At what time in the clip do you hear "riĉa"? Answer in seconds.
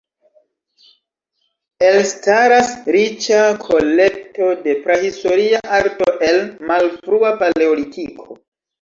2.97-3.43